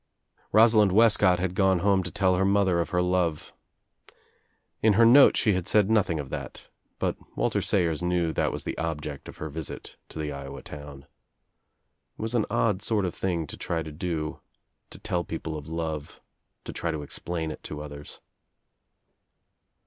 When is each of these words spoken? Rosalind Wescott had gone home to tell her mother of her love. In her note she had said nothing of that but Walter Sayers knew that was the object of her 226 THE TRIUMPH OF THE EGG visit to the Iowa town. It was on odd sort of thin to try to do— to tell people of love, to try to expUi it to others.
Rosalind 0.51 0.93
Wescott 0.93 1.37
had 1.37 1.53
gone 1.53 1.77
home 1.77 2.01
to 2.01 2.09
tell 2.09 2.35
her 2.35 2.43
mother 2.43 2.79
of 2.79 2.89
her 2.89 3.03
love. 3.03 3.53
In 4.81 4.93
her 4.93 5.05
note 5.05 5.37
she 5.37 5.53
had 5.53 5.67
said 5.67 5.91
nothing 5.91 6.19
of 6.19 6.31
that 6.31 6.69
but 6.97 7.15
Walter 7.37 7.61
Sayers 7.61 8.01
knew 8.01 8.33
that 8.33 8.51
was 8.51 8.63
the 8.63 8.75
object 8.79 9.27
of 9.29 9.37
her 9.37 9.45
226 9.47 9.95
THE 10.07 10.13
TRIUMPH 10.15 10.15
OF 10.15 10.15
THE 10.15 10.31
EGG 10.31 10.57
visit 10.57 10.65
to 10.65 10.73
the 10.75 10.79
Iowa 10.81 10.93
town. 10.95 11.07
It 12.17 12.21
was 12.23 12.33
on 12.33 12.45
odd 12.49 12.81
sort 12.81 13.05
of 13.05 13.13
thin 13.13 13.45
to 13.45 13.57
try 13.57 13.83
to 13.83 13.91
do— 13.91 14.39
to 14.89 14.97
tell 14.97 15.23
people 15.23 15.55
of 15.55 15.67
love, 15.67 16.19
to 16.63 16.73
try 16.73 16.89
to 16.89 16.97
expUi 16.97 17.51
it 17.51 17.61
to 17.61 17.81
others. 17.83 18.19